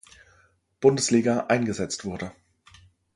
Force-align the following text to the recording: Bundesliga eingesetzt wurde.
Bundesliga 0.79 1.45
eingesetzt 1.49 2.05
wurde. 2.05 2.31